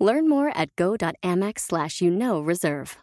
Learn 0.00 0.28
more 0.28 0.50
at 0.56 0.74
go.amex 0.76 1.60
slash 1.60 2.00
you 2.00 2.10
know 2.10 2.40
reserve. 2.40 2.96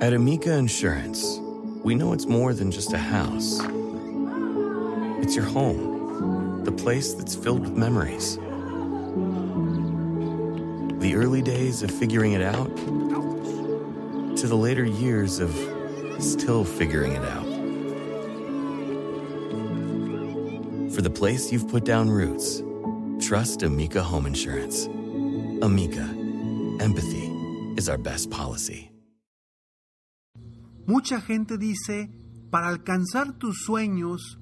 At 0.00 0.12
Amica 0.12 0.52
Insurance, 0.54 1.38
we 1.84 1.94
know 1.94 2.12
it's 2.12 2.26
more 2.26 2.54
than 2.54 2.72
just 2.72 2.92
a 2.92 2.98
house. 2.98 3.60
It's 5.22 5.36
your 5.36 5.44
home, 5.44 6.64
the 6.64 6.72
place 6.72 7.12
that's 7.12 7.36
filled 7.36 7.60
with 7.60 7.72
memories. 7.72 8.36
The 11.00 11.14
early 11.14 11.42
days 11.42 11.82
of 11.82 11.90
figuring 11.90 12.32
it 12.32 12.42
out 12.42 12.74
to 14.38 14.46
the 14.46 14.56
later 14.56 14.84
years 14.84 15.38
of 15.38 15.54
still 16.18 16.64
figuring 16.64 17.12
it 17.12 17.24
out. 17.24 17.46
For 20.94 21.02
the 21.02 21.10
place 21.10 21.52
you've 21.52 21.68
put 21.68 21.84
down 21.84 22.08
roots, 22.08 22.62
trust 23.30 23.62
Amica 23.62 24.02
Home 24.02 24.26
Insurance. 24.26 24.88
Amica, 25.62 26.02
empathy 26.80 27.30
is 27.76 27.88
our 27.88 27.96
best 27.96 28.28
policy. 28.28 28.90
Mucha 30.84 31.20
gente 31.20 31.56
dice, 31.56 32.10
para 32.50 32.66
alcanzar 32.66 33.38
tus 33.38 33.62
sueños 33.64 34.40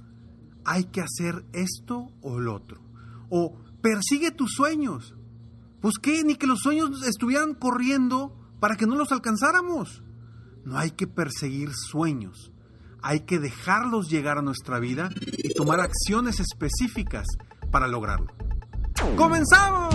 hay 0.65 0.85
que 0.85 1.03
hacer 1.03 1.45
esto 1.53 2.15
o 2.23 2.41
lo 2.41 2.55
otro. 2.55 2.81
O 3.29 3.59
persigue 3.83 4.31
tus 4.31 4.53
sueños. 4.55 5.15
Pues 5.83 5.97
qué, 6.01 6.25
ni 6.25 6.37
que 6.37 6.47
los 6.47 6.61
sueños 6.61 7.07
estuvieran 7.07 7.53
corriendo 7.53 8.34
para 8.59 8.77
que 8.77 8.87
no 8.87 8.97
los 8.97 9.12
alcanzáramos. 9.12 10.03
No 10.65 10.79
hay 10.79 10.93
que 10.93 11.07
perseguir 11.07 11.75
sueños. 11.75 12.53
Hay 13.03 13.21
que 13.27 13.39
dejarlos 13.39 14.09
llegar 14.09 14.39
a 14.39 14.43
nuestra 14.43 14.79
vida 14.79 15.11
y 15.37 15.53
tomar 15.53 15.79
acciones 15.81 16.41
específicas 16.41 17.27
para 17.71 17.87
lograrlo. 17.87 18.48
¡Comenzamos! 19.17 19.95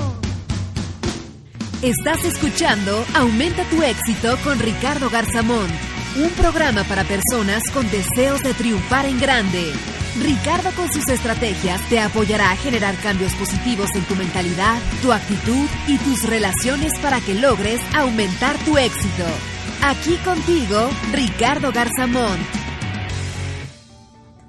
Estás 1.81 2.23
escuchando 2.23 3.03
Aumenta 3.13 3.63
tu 3.65 3.83
éxito 3.83 4.37
con 4.43 4.57
Ricardo 4.59 5.09
Garzamón, 5.09 5.67
un 6.15 6.29
programa 6.31 6.83
para 6.85 7.03
personas 7.03 7.63
con 7.73 7.89
deseos 7.91 8.41
de 8.41 8.53
triunfar 8.53 9.05
en 9.05 9.19
grande. 9.19 9.73
Ricardo 10.21 10.71
con 10.77 10.91
sus 10.93 11.07
estrategias 11.09 11.81
te 11.89 11.99
apoyará 11.99 12.51
a 12.51 12.55
generar 12.55 12.95
cambios 12.97 13.33
positivos 13.33 13.89
en 13.95 14.03
tu 14.03 14.15
mentalidad, 14.15 14.79
tu 15.01 15.11
actitud 15.11 15.67
y 15.87 15.97
tus 15.97 16.23
relaciones 16.23 16.93
para 16.99 17.19
que 17.19 17.35
logres 17.35 17.81
aumentar 17.95 18.57
tu 18.59 18.77
éxito. 18.77 19.25
Aquí 19.81 20.15
contigo, 20.23 20.89
Ricardo 21.11 21.73
Garzamón. 21.73 22.62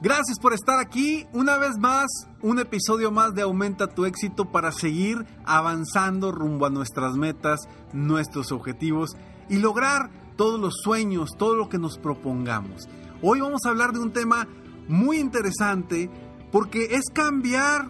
Gracias 0.05 0.38
por 0.38 0.52
estar 0.52 0.78
aquí 0.80 1.27
una 1.33 1.56
vez 1.56 1.78
más, 1.78 2.05
un 2.42 2.58
episodio 2.58 3.10
más 3.10 3.34
de 3.34 3.41
Aumenta 3.41 3.86
tu 3.86 4.05
éxito 4.05 4.52
para 4.52 4.70
seguir 4.70 5.24
avanzando 5.46 6.30
rumbo 6.30 6.66
a 6.66 6.70
nuestras 6.70 7.16
metas, 7.16 7.61
nuestros 7.94 8.52
objetivos 8.52 9.12
y 9.48 9.56
lograr 9.56 10.11
todos 10.36 10.61
los 10.61 10.74
sueños, 10.83 11.30
todo 11.38 11.56
lo 11.56 11.70
que 11.70 11.78
nos 11.78 11.96
propongamos. 11.96 12.86
Hoy 13.22 13.41
vamos 13.41 13.62
a 13.64 13.70
hablar 13.70 13.94
de 13.94 14.00
un 14.00 14.12
tema 14.12 14.46
muy 14.88 15.16
interesante 15.16 16.11
porque 16.52 16.96
es 16.96 17.05
cambiar 17.11 17.89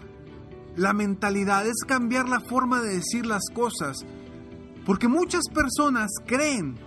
la 0.77 0.93
mentalidad, 0.93 1.67
es 1.67 1.83
cambiar 1.85 2.29
la 2.29 2.39
forma 2.39 2.81
de 2.81 2.95
decir 2.95 3.25
las 3.25 3.43
cosas. 3.53 4.05
Porque 4.85 5.09
muchas 5.09 5.49
personas 5.53 6.11
creen 6.25 6.79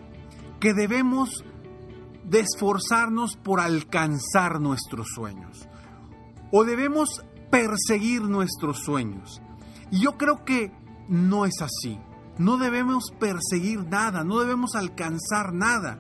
que 0.59 0.73
debemos 0.73 1.45
de 2.29 2.41
esforzarnos 2.41 3.37
por 3.37 3.61
alcanzar 3.61 4.61
nuestros 4.61 5.09
sueños 5.15 5.69
o 6.51 6.65
debemos 6.65 7.23
perseguir 7.51 8.23
nuestros 8.23 8.79
sueños. 8.81 9.41
Y 9.91 10.01
yo 10.01 10.17
creo 10.17 10.45
que 10.45 10.73
no 11.09 11.45
es 11.45 11.61
así. 11.61 11.99
No 12.39 12.57
debemos 12.57 13.13
perseguir 13.19 13.85
nada, 13.89 14.25
no 14.25 14.41
debemos 14.41 14.75
alcanzar 14.75 15.53
nada. 15.53 15.99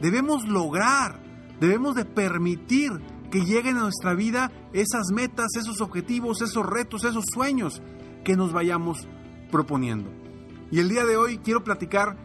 Debemos 0.00 0.46
lograr, 0.46 1.20
debemos 1.60 1.94
de 1.94 2.04
permitir 2.04 2.92
que 3.30 3.44
lleguen 3.44 3.76
a 3.76 3.82
nuestra 3.82 4.14
vida 4.14 4.52
esas 4.72 5.08
metas, 5.12 5.56
esos 5.56 5.80
objetivos, 5.80 6.40
esos 6.40 6.64
retos, 6.64 7.04
esos 7.04 7.24
sueños 7.32 7.82
que 8.24 8.36
nos 8.36 8.52
vayamos 8.52 9.06
proponiendo. 9.50 10.10
Y 10.70 10.80
el 10.80 10.88
día 10.88 11.04
de 11.04 11.16
hoy 11.16 11.38
quiero 11.38 11.62
platicar 11.62 12.16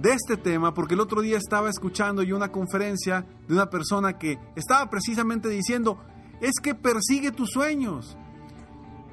de 0.00 0.12
este 0.12 0.36
tema 0.36 0.72
porque 0.72 0.94
el 0.94 1.00
otro 1.00 1.20
día 1.20 1.36
estaba 1.36 1.68
escuchando 1.68 2.22
yo 2.22 2.36
una 2.36 2.50
conferencia 2.50 3.26
de 3.46 3.54
una 3.54 3.68
persona 3.68 4.18
que 4.18 4.38
estaba 4.56 4.88
precisamente 4.88 5.48
diciendo, 5.48 5.98
es 6.40 6.54
que 6.62 6.74
persigue 6.74 7.32
tus 7.32 7.50
sueños. 7.50 8.16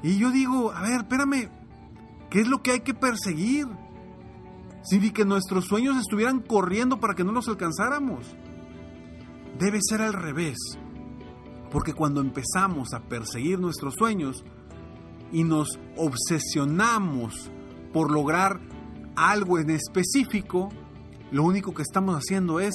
Y 0.01 0.17
yo 0.17 0.31
digo, 0.31 0.71
a 0.71 0.81
ver, 0.81 1.01
espérame, 1.01 1.49
¿qué 2.29 2.41
es 2.41 2.47
lo 2.47 2.61
que 2.61 2.71
hay 2.71 2.79
que 2.81 2.93
perseguir? 2.93 3.67
Si 4.83 4.99
vi 4.99 5.11
que 5.11 5.25
nuestros 5.25 5.65
sueños 5.65 5.97
estuvieran 5.97 6.39
corriendo 6.39 6.99
para 6.99 7.15
que 7.15 7.25
no 7.25 7.33
los 7.33 7.49
alcanzáramos. 7.49 8.35
Debe 9.59 9.79
ser 9.81 10.01
al 10.01 10.13
revés. 10.13 10.57
Porque 11.71 11.93
cuando 11.93 12.21
empezamos 12.21 12.93
a 12.93 13.01
perseguir 13.01 13.59
nuestros 13.59 13.95
sueños 13.95 14.45
y 15.33 15.43
nos 15.43 15.77
obsesionamos 15.97 17.51
por 17.91 18.11
lograr 18.11 18.61
algo 19.17 19.59
en 19.59 19.72
específico, 19.72 20.69
lo 21.31 21.44
único 21.44 21.73
que 21.73 21.81
estamos 21.81 22.16
haciendo 22.16 22.61
es, 22.61 22.73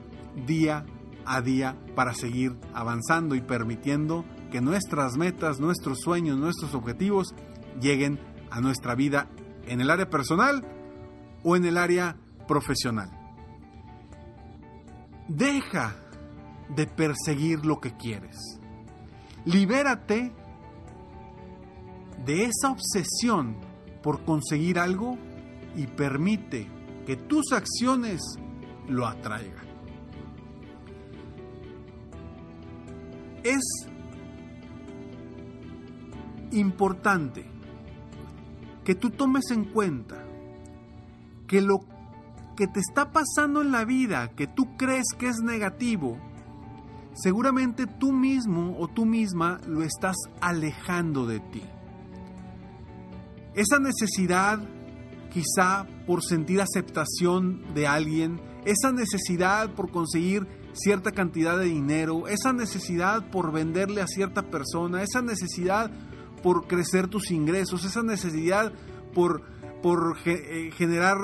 día 0.46 0.85
a 1.25 1.41
día 1.41 1.78
para 1.96 2.13
seguir 2.13 2.58
avanzando 2.74 3.35
y 3.35 3.41
permitiendo 3.41 4.25
que 4.50 4.62
nuestras 4.62 5.18
metas, 5.18 5.60
nuestros 5.60 6.00
sueños, 6.00 6.38
nuestros 6.38 6.74
objetivos 6.74 7.34
lleguen 7.80 8.20
a 8.50 8.62
nuestra 8.62 8.96
vida 8.96 9.30
en 9.66 9.82
el 9.82 9.90
área 9.90 10.10
personal 10.10 10.66
o 11.44 11.56
en 11.56 11.66
el 11.66 11.78
área 11.78 12.18
profesional. 12.47 13.09
Deja 15.28 15.96
de 16.76 16.88
perseguir 16.88 17.66
lo 17.66 17.79
que 17.79 17.96
quieres. 17.96 18.59
Libérate 19.46 20.32
de 22.26 22.46
esa 22.46 22.72
obsesión 22.72 23.56
por 24.02 24.23
conseguir 24.23 24.79
algo 24.79 25.18
y 25.76 25.88
permite 25.88 26.68
que 27.06 27.16
tus 27.16 27.52
acciones 27.53 28.22
lo 28.88 29.08
atraigan. 29.08 29.68
Es 33.44 33.62
importante 36.51 37.46
que 38.84 38.96
tú 38.96 39.09
tomes 39.11 39.51
en 39.51 39.66
cuenta 39.66 40.25
que 41.47 41.61
lo 41.61 41.79
que 42.55 42.67
te 42.67 42.79
está 42.79 43.11
pasando 43.11 43.61
en 43.61 43.72
la 43.72 43.85
vida, 43.85 44.29
que 44.35 44.47
tú 44.47 44.75
crees 44.78 45.05
que 45.17 45.28
es 45.28 45.37
negativo, 45.43 46.17
seguramente 47.13 47.87
tú 47.87 48.11
mismo 48.11 48.75
o 48.79 48.87
tú 48.87 49.05
misma 49.05 49.59
lo 49.67 49.84
estás 49.84 50.16
alejando 50.41 51.25
de 51.25 51.40
ti. 51.40 51.63
esa 53.55 53.79
necesidad 53.79 54.59
quizá 55.31 55.85
por 56.05 56.23
sentir 56.23 56.61
aceptación 56.61 57.63
de 57.73 57.87
alguien, 57.87 58.40
esa 58.66 58.91
necesidad 58.91 59.73
por 59.73 59.91
conseguir 59.91 60.47
cierta 60.73 61.11
cantidad 61.11 61.57
de 61.57 61.66
dinero, 61.66 62.28
esa 62.28 62.53
necesidad 62.53 63.29
por 63.29 63.51
venderle 63.51 64.01
a 64.01 64.07
cierta 64.07 64.43
persona, 64.43 65.03
esa 65.03 65.22
necesidad 65.22 65.91
por 66.41 66.68
crecer 66.68 67.08
tus 67.08 67.32
ingresos, 67.32 67.86
esa 67.86 68.03
necesidad 68.03 68.74
por, 69.14 69.44
por 69.82 70.18
eh, 70.26 70.72
generar 70.74 71.18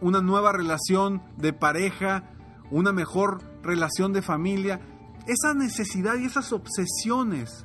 una 0.00 0.20
nueva 0.20 0.52
relación 0.52 1.22
de 1.36 1.52
pareja, 1.52 2.30
una 2.70 2.92
mejor 2.92 3.42
relación 3.62 4.12
de 4.12 4.22
familia, 4.22 4.80
esa 5.26 5.54
necesidad 5.54 6.16
y 6.16 6.26
esas 6.26 6.52
obsesiones 6.52 7.64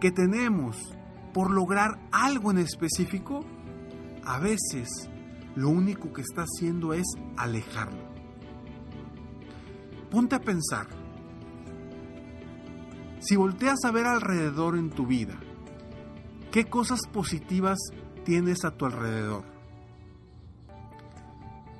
que 0.00 0.10
tenemos 0.10 0.76
por 1.32 1.50
lograr 1.50 1.98
algo 2.12 2.50
en 2.50 2.58
específico, 2.58 3.44
a 4.24 4.38
veces 4.38 4.88
lo 5.54 5.70
único 5.70 6.12
que 6.12 6.22
está 6.22 6.42
haciendo 6.42 6.92
es 6.92 7.06
alejarlo. 7.36 8.08
Ponte 10.10 10.36
a 10.36 10.40
pensar, 10.40 10.86
si 13.20 13.36
volteas 13.36 13.84
a 13.84 13.90
ver 13.90 14.06
alrededor 14.06 14.78
en 14.78 14.90
tu 14.90 15.06
vida, 15.06 15.38
¿qué 16.50 16.64
cosas 16.64 17.00
positivas 17.12 17.78
tienes 18.24 18.64
a 18.64 18.76
tu 18.76 18.86
alrededor? 18.86 19.44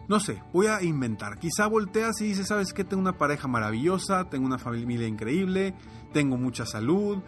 No 0.08 0.20
sé, 0.20 0.42
voy 0.54 0.68
a 0.68 0.82
inventar. 0.82 1.38
Quizá 1.38 1.66
volteas 1.66 2.20
y 2.22 2.28
dices, 2.28 2.48
¿sabes 2.48 2.72
qué? 2.72 2.82
Tengo 2.82 3.02
una 3.02 3.18
pareja 3.18 3.46
maravillosa, 3.46 4.30
tengo 4.30 4.46
una 4.46 4.58
familia 4.58 5.06
increíble, 5.06 5.74
tengo 6.14 6.38
mucha 6.38 6.64
salud, 6.64 7.18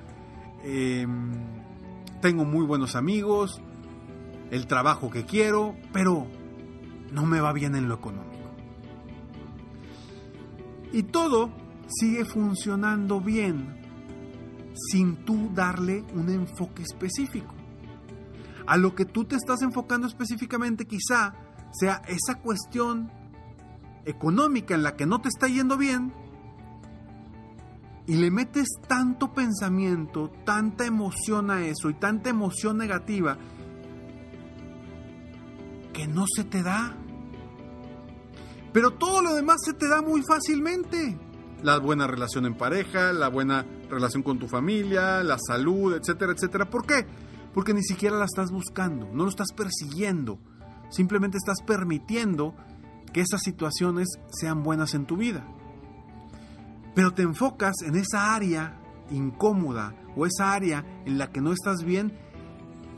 em, 0.65 1.33
tengo 2.23 2.47
muy 2.47 2.65
buenos 2.65 2.97
amigos, 2.97 3.61
el 4.51 4.67
trabajo 4.67 5.11
que 5.11 5.27
quiero, 5.27 5.77
pero 5.93 6.27
no 7.13 7.27
me 7.27 7.41
va 7.41 7.53
bien 7.53 7.75
en 7.75 7.87
lo 7.87 7.97
económico. 7.97 8.31
Y 10.93 11.03
todo 11.05 11.51
sigue 11.87 12.25
funcionando 12.25 13.21
bien 13.21 13.80
sin 14.75 15.25
tú 15.25 15.50
darle 15.55 16.05
un 16.14 16.28
enfoque 16.28 16.82
específico. 16.82 17.55
A 18.67 18.76
lo 18.76 18.94
que 18.94 19.05
tú 19.05 19.25
te 19.25 19.37
estás 19.37 19.62
enfocando 19.62 20.06
específicamente 20.06 20.87
quizá 20.87 21.34
sea 21.72 22.02
esa 22.06 22.40
cuestión 22.40 23.11
económica 24.05 24.75
en 24.75 24.82
la 24.82 24.96
que 24.96 25.06
no 25.06 25.20
te 25.20 25.28
está 25.28 25.49
yendo 25.49 25.76
bien 25.76 26.12
y 28.06 28.17
le 28.17 28.31
metes 28.31 28.69
tanto 28.88 29.32
pensamiento, 29.32 30.32
tanta 30.44 30.84
emoción 30.84 31.50
a 31.50 31.64
eso 31.64 31.90
y 31.90 31.94
tanta 31.94 32.31
emoción 32.31 32.76
negativa 32.76 33.38
que 35.93 36.08
no 36.08 36.25
se 36.34 36.44
te 36.44 36.62
da. 36.62 36.96
Pero 38.72 38.93
todo 38.93 39.22
lo 39.22 39.34
demás 39.34 39.58
se 39.64 39.75
te 39.75 39.88
da 39.88 40.02
muy 40.02 40.22
fácilmente. 40.22 41.19
La 41.62 41.78
buena 41.78 42.06
relación 42.06 42.46
en 42.46 42.55
pareja, 42.55 43.12
la 43.12 43.28
buena 43.28 43.67
relación 43.91 44.23
con 44.23 44.39
tu 44.39 44.49
familia, 44.49 45.23
la 45.23 45.39
salud, 45.39 45.95
etcétera, 45.95 46.33
etcétera. 46.33 46.71
¿Por 46.71 46.87
qué? 46.87 47.07
Porque 47.53 47.75
ni 47.75 47.83
siquiera 47.83 48.17
la 48.17 48.25
estás 48.25 48.51
buscando, 48.51 49.09
no 49.13 49.25
lo 49.25 49.31
estás 49.31 49.53
persiguiendo. 49.55 50.39
Simplemente 50.91 51.37
estás 51.37 51.63
permitiendo 51.67 52.55
que 53.13 53.21
esas 53.21 53.43
situaciones 53.43 54.09
sean 54.29 54.63
buenas 54.63 54.95
en 54.95 55.07
tu 55.07 55.17
vida. 55.17 55.47
Pero 56.95 57.13
te 57.13 57.23
enfocas 57.23 57.83
en 57.83 57.97
esa 57.97 58.35
área 58.35 58.81
incómoda 59.11 59.95
o 60.17 60.27
esa 60.27 60.53
área 60.53 60.85
en 61.07 61.19
la 61.19 61.31
que 61.31 61.41
no 61.41 61.53
estás 61.53 61.85
bien 61.85 62.13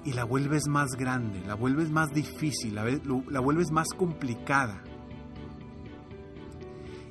y 0.04 0.12
la 0.12 0.24
vuelves 0.24 0.66
más 0.68 0.90
grande, 0.98 1.42
la 1.46 1.54
vuelves 1.54 1.90
más 1.90 2.10
difícil, 2.10 2.74
la, 2.74 2.84
la 2.84 3.40
vuelves 3.40 3.70
más 3.70 3.88
complicada. 3.96 4.82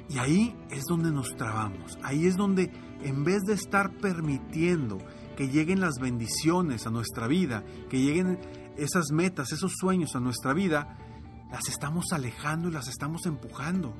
Y 0.10 0.18
ahí 0.18 0.56
es 0.70 0.84
donde 0.90 1.12
nos 1.12 1.36
trabamos, 1.38 1.98
ahí 2.04 2.28
es 2.28 2.36
donde 2.36 2.72
en 3.04 3.24
vez 3.24 3.42
de 3.44 3.54
estar 3.54 3.92
permitiendo 3.98 4.98
que 5.36 5.50
lleguen 5.50 5.80
las 5.80 5.96
bendiciones 6.00 6.86
a 6.86 6.92
nuestra 6.92 7.28
vida, 7.28 7.64
que 7.90 8.00
lleguen 8.00 8.40
esas 8.78 9.12
metas, 9.12 9.52
esos 9.52 9.74
sueños 9.80 10.16
a 10.16 10.20
nuestra 10.20 10.54
vida, 10.54 10.98
las 11.52 11.68
estamos 11.68 12.06
alejando 12.12 12.70
y 12.70 12.72
las 12.72 12.88
estamos 12.88 13.26
empujando. 13.26 13.94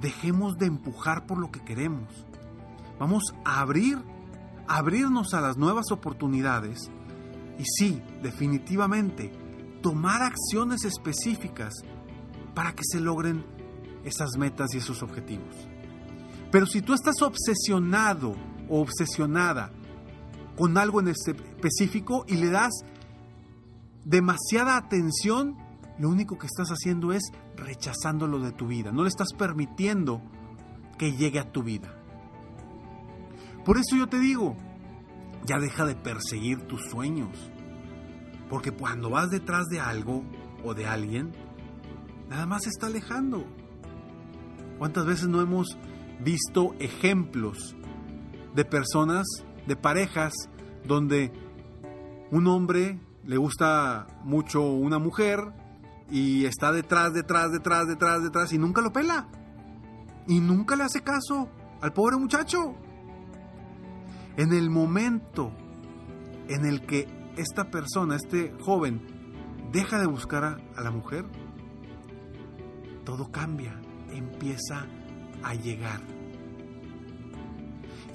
Dejemos 0.00 0.56
de 0.58 0.66
empujar 0.66 1.26
por 1.26 1.38
lo 1.38 1.50
que 1.50 1.60
queremos. 1.60 2.26
Vamos 2.98 3.34
a 3.44 3.60
abrir, 3.60 3.98
abrirnos 4.66 5.34
a 5.34 5.40
las 5.40 5.56
nuevas 5.56 5.90
oportunidades 5.90 6.90
y 7.58 7.64
sí, 7.64 8.02
definitivamente, 8.22 9.32
tomar 9.82 10.22
acciones 10.22 10.84
específicas 10.84 11.74
para 12.54 12.74
que 12.74 12.82
se 12.84 13.00
logren 13.00 13.44
esas 14.04 14.36
metas 14.38 14.74
y 14.74 14.78
esos 14.78 15.02
objetivos. 15.02 15.68
Pero 16.50 16.66
si 16.66 16.82
tú 16.82 16.94
estás 16.94 17.22
obsesionado 17.22 18.34
o 18.68 18.80
obsesionada 18.80 19.72
con 20.56 20.76
algo 20.76 21.00
en 21.00 21.08
específico 21.08 22.24
y 22.26 22.36
le 22.36 22.50
das 22.50 22.72
demasiada 24.04 24.76
atención, 24.76 25.56
lo 25.98 26.08
único 26.08 26.38
que 26.38 26.46
estás 26.46 26.68
haciendo 26.70 27.12
es 27.12 27.22
rechazándolo 27.56 28.40
de 28.40 28.52
tu 28.52 28.66
vida. 28.66 28.90
No 28.90 29.02
le 29.02 29.08
estás 29.08 29.32
permitiendo 29.36 30.22
que 30.98 31.12
llegue 31.12 31.38
a 31.38 31.52
tu 31.52 31.62
vida. 31.62 31.94
Por 33.64 33.78
eso 33.78 33.96
yo 33.96 34.08
te 34.08 34.18
digo, 34.18 34.56
ya 35.46 35.58
deja 35.58 35.84
de 35.84 35.94
perseguir 35.94 36.66
tus 36.66 36.82
sueños. 36.90 37.50
Porque 38.48 38.72
cuando 38.72 39.10
vas 39.10 39.30
detrás 39.30 39.66
de 39.66 39.80
algo 39.80 40.24
o 40.64 40.74
de 40.74 40.86
alguien, 40.86 41.32
nada 42.28 42.46
más 42.46 42.64
se 42.64 42.70
está 42.70 42.86
alejando. 42.86 43.44
¿Cuántas 44.78 45.06
veces 45.06 45.28
no 45.28 45.40
hemos 45.40 45.78
visto 46.22 46.74
ejemplos 46.78 47.76
de 48.54 48.64
personas, 48.64 49.26
de 49.66 49.76
parejas, 49.76 50.32
donde 50.84 51.32
un 52.30 52.46
hombre 52.46 53.00
le 53.24 53.36
gusta 53.36 54.06
mucho 54.24 54.62
una 54.62 54.98
mujer 54.98 55.40
y 56.10 56.44
está 56.44 56.72
detrás, 56.72 57.12
detrás, 57.12 57.52
detrás, 57.52 57.86
detrás, 57.86 58.22
detrás 58.22 58.52
y 58.52 58.58
nunca 58.58 58.80
lo 58.80 58.92
pela? 58.92 59.28
Y 60.26 60.40
nunca 60.40 60.76
le 60.76 60.84
hace 60.84 61.02
caso 61.02 61.48
al 61.80 61.92
pobre 61.92 62.16
muchacho. 62.16 62.74
En 64.36 64.52
el 64.52 64.70
momento 64.70 65.52
en 66.48 66.64
el 66.64 66.86
que 66.86 67.06
esta 67.36 67.70
persona, 67.70 68.16
este 68.16 68.54
joven, 68.60 69.00
deja 69.72 69.98
de 69.98 70.06
buscar 70.06 70.44
a, 70.44 70.58
a 70.76 70.82
la 70.82 70.90
mujer, 70.90 71.24
todo 73.04 73.30
cambia 73.30 73.80
empieza 74.12 74.80
a 74.80 74.86
llegar. 75.54 76.00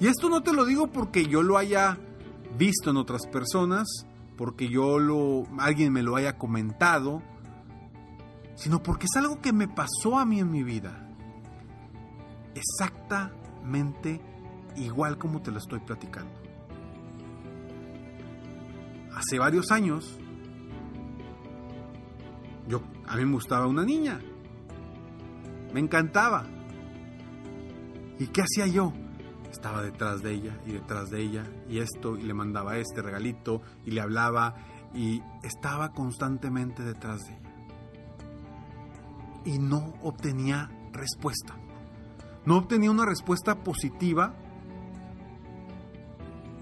Y 0.00 0.08
esto 0.08 0.28
no 0.28 0.42
te 0.42 0.52
lo 0.52 0.64
digo 0.64 0.88
porque 0.88 1.26
yo 1.26 1.42
lo 1.42 1.58
haya 1.58 1.98
visto 2.58 2.90
en 2.90 2.96
otras 2.96 3.26
personas, 3.26 3.86
porque 4.36 4.68
yo 4.68 4.98
lo 4.98 5.44
alguien 5.58 5.92
me 5.92 6.02
lo 6.02 6.16
haya 6.16 6.36
comentado, 6.36 7.22
sino 8.54 8.82
porque 8.82 9.06
es 9.06 9.16
algo 9.16 9.40
que 9.40 9.52
me 9.52 9.68
pasó 9.68 10.18
a 10.18 10.24
mí 10.24 10.40
en 10.40 10.50
mi 10.50 10.62
vida. 10.62 11.08
Exactamente 12.54 14.20
igual 14.76 15.18
como 15.18 15.40
te 15.40 15.50
lo 15.50 15.58
estoy 15.58 15.80
platicando. 15.80 16.32
Hace 19.14 19.38
varios 19.38 19.70
años 19.70 20.18
yo 22.68 22.82
a 23.06 23.16
mí 23.16 23.24
me 23.24 23.32
gustaba 23.32 23.66
una 23.66 23.84
niña 23.84 24.20
me 25.76 25.80
encantaba. 25.80 26.46
¿Y 28.18 28.28
qué 28.28 28.42
hacía 28.42 28.66
yo? 28.66 28.92
Estaba 29.50 29.82
detrás 29.82 30.22
de 30.22 30.32
ella 30.32 30.58
y 30.66 30.72
detrás 30.72 31.10
de 31.10 31.22
ella 31.22 31.44
y 31.68 31.78
esto 31.78 32.16
y 32.16 32.22
le 32.22 32.34
mandaba 32.34 32.78
este 32.78 33.02
regalito 33.02 33.62
y 33.84 33.90
le 33.92 34.00
hablaba 34.00 34.54
y 34.94 35.22
estaba 35.42 35.92
constantemente 35.92 36.82
detrás 36.82 37.24
de 37.24 37.34
ella. 37.34 37.50
Y 39.44 39.58
no 39.58 39.94
obtenía 40.02 40.70
respuesta. 40.92 41.56
No 42.44 42.58
obtenía 42.58 42.90
una 42.90 43.04
respuesta 43.04 43.56
positiva 43.62 44.34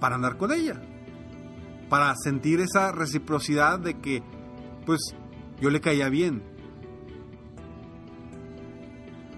para 0.01 0.17
andar 0.17 0.37
con 0.37 0.53
ella. 0.53 0.81
Para 1.89 2.15
sentir 2.17 2.61
esa 2.61 2.93
reciprocidad 2.93 3.79
de 3.79 4.01
que, 4.01 4.23
pues, 4.87 5.01
yo 5.61 5.71
le 5.71 5.81
caía 5.81 6.09
bien, 6.09 6.43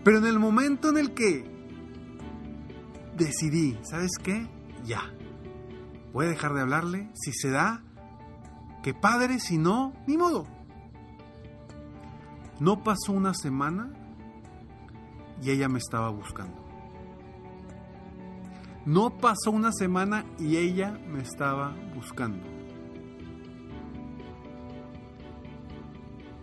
pero 0.07 0.19
en 0.19 0.27
el 0.27 0.39
momento 0.39 0.89
en 0.89 0.99
el 0.99 1.15
que 1.15 1.56
decidí, 3.17 3.79
¿sabes 3.83 4.13
qué? 4.23 4.47
Ya. 4.85 5.03
Voy 6.13 6.27
a 6.27 6.29
dejar 6.29 6.55
de 6.55 6.61
hablarle. 6.61 7.11
Si 7.15 7.33
se 7.33 7.51
da, 7.51 7.83
que 8.83 8.95
padre, 8.95 9.41
si 9.41 9.59
no, 9.59 9.93
ni 10.07 10.17
modo. 10.17 10.47
No 12.61 12.83
pasó 12.83 13.13
una 13.13 13.35
semana 13.35 13.93
y 15.43 15.51
ella 15.51 15.69
me 15.69 15.79
estaba 15.79 16.11
buscando. 16.11 16.65
No 18.87 19.19
pasó 19.19 19.51
una 19.51 19.73
semana 19.73 20.25
y 20.39 20.57
ella 20.57 20.93
me 21.09 21.21
estaba 21.21 21.75
buscando. 21.95 22.47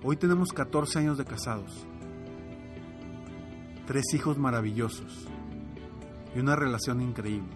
Hoy 0.04 0.18
tenemos 0.18 0.50
14 0.52 1.00
años 1.00 1.18
de 1.18 1.24
casados, 1.24 1.88
tres 3.88 4.04
hijos 4.14 4.38
maravillosos 4.38 5.30
y 6.36 6.40
una 6.40 6.56
relación 6.56 7.02
increíble. 7.02 7.56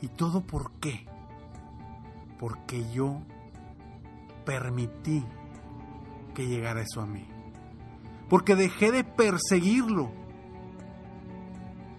¿Y 0.00 0.08
todo 0.08 0.40
por 0.42 0.72
qué? 0.72 1.06
Porque 2.38 2.84
yo 2.92 3.22
permití 4.44 5.24
que 6.34 6.46
llegara 6.46 6.82
eso 6.82 7.00
a 7.00 7.06
mí. 7.06 7.26
Porque 8.28 8.56
dejé 8.56 8.92
de 8.92 9.04
perseguirlo 9.04 10.10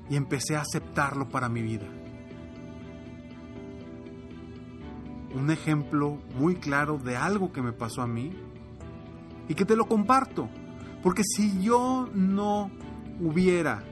y 0.09 0.15
empecé 0.15 0.55
a 0.55 0.61
aceptarlo 0.61 1.29
para 1.29 1.49
mi 1.49 1.61
vida. 1.61 1.87
Un 5.33 5.51
ejemplo 5.51 6.19
muy 6.35 6.55
claro 6.55 6.97
de 6.97 7.15
algo 7.17 7.51
que 7.51 7.61
me 7.61 7.73
pasó 7.73 8.01
a 8.01 8.07
mí 8.07 8.31
y 9.47 9.55
que 9.55 9.65
te 9.65 9.75
lo 9.75 9.85
comparto. 9.85 10.49
Porque 11.01 11.23
si 11.23 11.61
yo 11.61 12.09
no 12.13 12.71
hubiera 13.19 13.83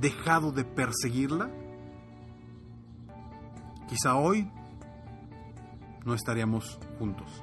dejado 0.00 0.52
de 0.52 0.64
perseguirla, 0.64 1.50
quizá 3.88 4.16
hoy 4.16 4.50
no 6.04 6.14
estaríamos 6.14 6.78
juntos. 6.98 7.42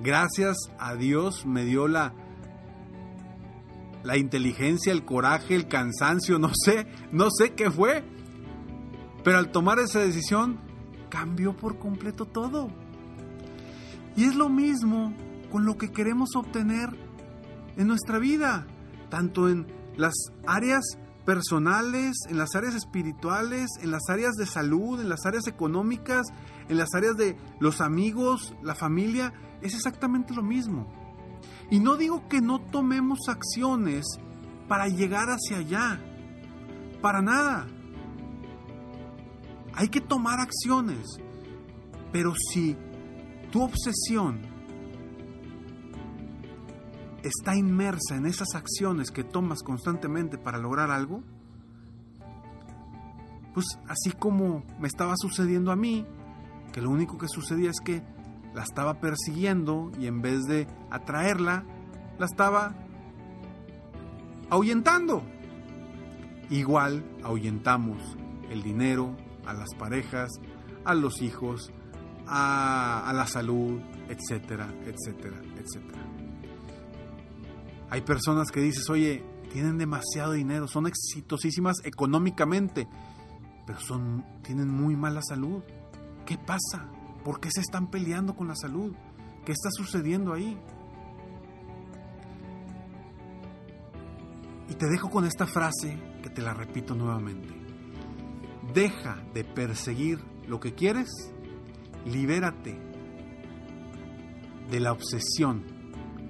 Gracias 0.00 0.56
a 0.78 0.94
Dios 0.94 1.44
me 1.44 1.64
dio 1.64 1.86
la 1.86 2.14
la 4.02 4.16
inteligencia, 4.16 4.92
el 4.92 5.04
coraje, 5.04 5.54
el 5.54 5.68
cansancio, 5.68 6.38
no 6.38 6.50
sé, 6.64 6.86
no 7.12 7.28
sé 7.30 7.52
qué 7.52 7.70
fue. 7.70 8.02
Pero 9.22 9.38
al 9.38 9.52
tomar 9.52 9.78
esa 9.78 10.00
decisión 10.00 10.58
cambió 11.08 11.54
por 11.56 11.78
completo 11.78 12.24
todo. 12.24 12.70
Y 14.16 14.24
es 14.24 14.34
lo 14.34 14.48
mismo 14.48 15.14
con 15.50 15.64
lo 15.64 15.76
que 15.76 15.90
queremos 15.90 16.30
obtener 16.34 16.88
en 17.76 17.86
nuestra 17.86 18.18
vida, 18.18 18.66
tanto 19.10 19.48
en 19.48 19.66
las 19.96 20.14
áreas 20.46 20.98
personales, 21.26 22.16
en 22.28 22.38
las 22.38 22.54
áreas 22.54 22.74
espirituales, 22.74 23.68
en 23.82 23.90
las 23.90 24.08
áreas 24.08 24.34
de 24.34 24.46
salud, 24.46 25.00
en 25.00 25.08
las 25.08 25.26
áreas 25.26 25.46
económicas, 25.46 26.26
en 26.68 26.78
las 26.78 26.94
áreas 26.94 27.16
de 27.16 27.36
los 27.58 27.80
amigos, 27.80 28.54
la 28.62 28.74
familia, 28.74 29.32
es 29.60 29.74
exactamente 29.74 30.34
lo 30.34 30.42
mismo. 30.42 30.86
Y 31.70 31.78
no 31.78 31.96
digo 31.96 32.26
que 32.28 32.40
no 32.40 32.60
tomemos 32.60 33.28
acciones 33.28 34.06
para 34.66 34.88
llegar 34.88 35.28
hacia 35.28 35.58
allá, 35.58 36.00
para 37.00 37.22
nada. 37.22 37.68
Hay 39.74 39.88
que 39.88 40.00
tomar 40.00 40.40
acciones, 40.40 41.20
pero 42.12 42.34
si 42.34 42.76
tu 43.52 43.62
obsesión 43.62 44.49
está 47.22 47.56
inmersa 47.56 48.16
en 48.16 48.26
esas 48.26 48.54
acciones 48.54 49.10
que 49.10 49.24
tomas 49.24 49.62
constantemente 49.62 50.38
para 50.38 50.58
lograr 50.58 50.90
algo, 50.90 51.22
pues 53.54 53.78
así 53.88 54.12
como 54.12 54.64
me 54.78 54.88
estaba 54.88 55.14
sucediendo 55.16 55.72
a 55.72 55.76
mí, 55.76 56.06
que 56.72 56.80
lo 56.80 56.90
único 56.90 57.18
que 57.18 57.28
sucedía 57.28 57.70
es 57.70 57.80
que 57.80 58.02
la 58.54 58.62
estaba 58.62 59.00
persiguiendo 59.00 59.90
y 59.98 60.06
en 60.06 60.22
vez 60.22 60.42
de 60.44 60.66
atraerla, 60.90 61.64
la 62.18 62.26
estaba 62.26 62.74
ahuyentando. 64.50 65.22
Igual 66.48 67.04
ahuyentamos 67.22 68.16
el 68.50 68.62
dinero, 68.62 69.16
a 69.46 69.54
las 69.54 69.74
parejas, 69.78 70.30
a 70.84 70.94
los 70.94 71.22
hijos, 71.22 71.72
a, 72.26 73.12
la 73.14 73.26
salud, 73.26 73.80
etcétera, 74.08 74.72
etcétera, 74.84 75.40
etcétera. 75.56 76.09
Hay 77.90 78.02
personas 78.02 78.50
que 78.52 78.60
dices, 78.60 78.88
oye, 78.88 79.24
tienen 79.52 79.76
demasiado 79.76 80.32
dinero, 80.32 80.68
son 80.68 80.86
exitosísimas 80.86 81.76
económicamente, 81.84 82.88
pero 83.66 83.80
son, 83.80 84.24
tienen 84.42 84.68
muy 84.68 84.96
mala 84.96 85.20
salud. 85.22 85.62
¿Qué 86.24 86.38
pasa? 86.38 86.88
¿Por 87.24 87.40
qué 87.40 87.50
se 87.50 87.60
están 87.60 87.90
peleando 87.90 88.36
con 88.36 88.46
la 88.48 88.54
salud? 88.54 88.94
¿Qué 89.44 89.52
está 89.52 89.70
sucediendo 89.72 90.32
ahí? 90.32 90.56
Y 94.68 94.74
te 94.74 94.86
dejo 94.86 95.10
con 95.10 95.24
esta 95.24 95.46
frase 95.46 95.98
que 96.22 96.30
te 96.30 96.42
la 96.42 96.54
repito 96.54 96.94
nuevamente. 96.94 97.48
Deja 98.72 99.16
de 99.34 99.42
perseguir 99.42 100.20
lo 100.46 100.60
que 100.60 100.74
quieres, 100.74 101.08
libérate 102.04 102.78
de 104.70 104.80
la 104.80 104.92
obsesión 104.92 105.64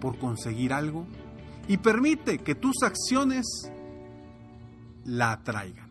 por 0.00 0.18
conseguir 0.18 0.72
algo 0.72 1.06
y 1.68 1.76
permite 1.78 2.38
que 2.38 2.54
tus 2.54 2.82
acciones 2.82 3.46
la 5.04 5.32
atraigan. 5.32 5.88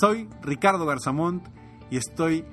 Soy 0.00 0.28
Ricardo 0.42 0.86
Garzamont 0.86 1.46
y 1.90 1.96
estoy 1.96 2.44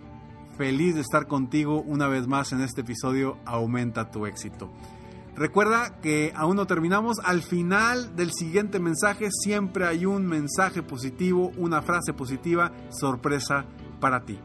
feliz 0.57 0.95
de 0.95 1.01
estar 1.01 1.27
contigo 1.27 1.81
una 1.81 2.07
vez 2.07 2.27
más 2.27 2.53
en 2.53 2.61
este 2.61 2.81
episodio 2.81 3.37
Aumenta 3.45 4.09
tu 4.09 4.25
éxito. 4.25 4.71
Recuerda 5.35 5.99
que 6.01 6.31
aún 6.33 6.55
no 6.55 6.65
terminamos. 6.65 7.17
Al 7.23 7.41
final 7.41 8.15
del 8.15 8.31
siguiente 8.31 8.79
mensaje 8.79 9.27
siempre 9.31 9.85
hay 9.85 10.05
un 10.05 10.25
mensaje 10.25 10.81
positivo, 10.81 11.51
una 11.57 11.81
frase 11.81 12.13
positiva, 12.13 12.71
sorpresa 12.89 13.65
para 13.99 14.23
ti. 14.23 14.39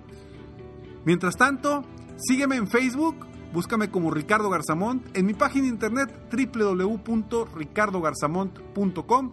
Mientras 1.05 1.37
tanto, 1.37 1.85
sígueme 2.19 2.57
en 2.57 2.67
Facebook, 2.67 3.27
búscame 3.53 3.91
como 3.91 4.11
Ricardo 4.11 4.49
Garzamont, 4.51 5.17
en 5.17 5.27
mi 5.27 5.35
página 5.35 5.65
de 5.65 5.71
internet 5.71 6.29
www.ricardogarzamont.com 6.33 9.33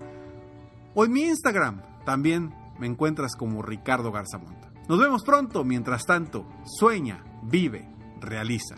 o 0.95 1.05
en 1.05 1.11
mi 1.11 1.21
Instagram, 1.23 1.81
también 2.05 2.53
me 2.79 2.87
encuentras 2.87 3.35
como 3.35 3.61
Ricardo 3.61 4.11
Garzamont. 4.11 4.65
Nos 4.87 4.99
vemos 4.99 5.23
pronto, 5.23 5.63
mientras 5.63 6.05
tanto, 6.05 6.47
sueña, 6.65 7.23
vive, 7.43 7.87
realiza. 8.21 8.75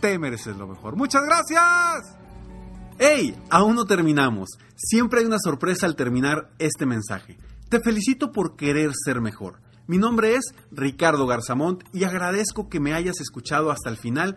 Te 0.00 0.18
mereces 0.18 0.56
lo 0.56 0.66
mejor. 0.66 0.96
Muchas 0.96 1.22
gracias. 1.24 2.16
¡Hey! 2.98 3.36
Aún 3.50 3.76
no 3.76 3.84
terminamos. 3.84 4.48
Siempre 4.74 5.20
hay 5.20 5.26
una 5.26 5.38
sorpresa 5.38 5.86
al 5.86 5.96
terminar 5.96 6.50
este 6.58 6.86
mensaje. 6.86 7.38
Te 7.68 7.80
felicito 7.80 8.32
por 8.32 8.56
querer 8.56 8.92
ser 8.94 9.20
mejor. 9.20 9.60
Mi 9.86 9.98
nombre 9.98 10.34
es 10.34 10.54
Ricardo 10.72 11.26
Garzamont 11.26 11.84
y 11.92 12.04
agradezco 12.04 12.68
que 12.68 12.80
me 12.80 12.94
hayas 12.94 13.20
escuchado 13.20 13.70
hasta 13.70 13.90
el 13.90 13.96
final 13.96 14.36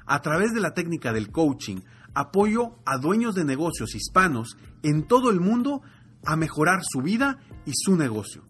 a 0.11 0.21
través 0.21 0.51
de 0.51 0.59
la 0.59 0.73
técnica 0.73 1.13
del 1.13 1.31
coaching, 1.31 1.77
apoyo 2.13 2.75
a 2.85 2.97
dueños 2.97 3.33
de 3.33 3.45
negocios 3.45 3.95
hispanos 3.95 4.57
en 4.83 5.07
todo 5.07 5.29
el 5.29 5.39
mundo 5.39 5.81
a 6.25 6.35
mejorar 6.35 6.81
su 6.83 7.01
vida 7.01 7.39
y 7.65 7.71
su 7.73 7.95
negocio. 7.95 8.43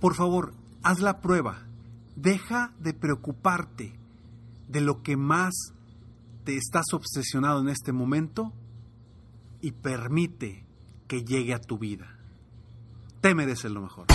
Por 0.00 0.14
favor, 0.14 0.52
haz 0.82 1.00
la 1.00 1.22
prueba. 1.22 1.66
Deja 2.14 2.74
de 2.78 2.92
preocuparte 2.92 3.98
de 4.68 4.82
lo 4.82 5.02
que 5.02 5.16
más 5.16 5.72
te 6.48 6.56
estás 6.56 6.94
obsesionado 6.94 7.60
en 7.60 7.68
este 7.68 7.92
momento 7.92 8.54
y 9.60 9.72
permite 9.72 10.64
que 11.06 11.22
llegue 11.22 11.52
a 11.52 11.58
tu 11.58 11.76
vida. 11.76 12.06
Te 13.20 13.34
mereces 13.34 13.70
lo 13.70 13.82
mejor. 13.82 14.06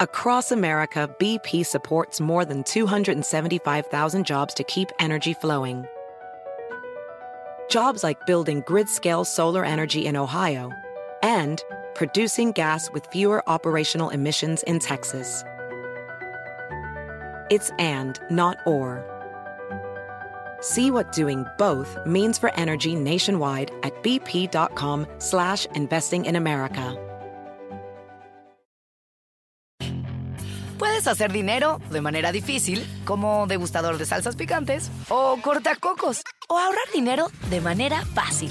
Across 0.00 0.50
America, 0.50 1.08
BP 1.20 1.64
supports 1.64 2.20
more 2.20 2.44
than 2.44 2.64
275,000 2.64 4.26
jobs 4.26 4.52
to 4.54 4.64
keep 4.64 4.88
energy 4.98 5.32
flowing. 5.32 5.84
Jobs 7.68 8.02
like 8.02 8.26
building 8.26 8.64
grid-scale 8.66 9.24
solar 9.24 9.64
energy 9.64 10.06
in 10.06 10.16
Ohio 10.16 10.72
and 11.22 11.62
producing 11.94 12.52
gas 12.52 12.90
with 12.92 13.06
fewer 13.06 13.42
operational 13.48 14.10
emissions 14.10 14.62
in 14.64 14.78
Texas. 14.78 15.44
It's 17.50 17.70
and, 17.78 18.18
not 18.30 18.58
or. 18.64 19.04
See 20.60 20.90
what 20.90 21.12
doing 21.12 21.44
both 21.58 21.98
means 22.06 22.38
for 22.38 22.54
energy 22.54 22.94
nationwide 22.94 23.72
at 23.82 24.02
bp.com 24.02 25.06
slash 25.18 25.66
investing 25.74 26.26
in 26.26 26.36
America. 26.36 26.96
Puedes 30.78 31.06
hacer 31.06 31.30
dinero 31.30 31.78
de 31.90 32.00
manera 32.00 32.32
difícil, 32.32 32.86
como 33.04 33.46
degustador 33.46 33.98
de 33.98 34.06
salsas 34.06 34.34
picantes, 34.36 34.90
o 35.10 35.36
cortacocos, 35.42 36.22
o 36.48 36.56
ahorrar 36.56 36.90
dinero 36.94 37.26
de 37.50 37.60
manera 37.60 38.02
fácil 38.14 38.50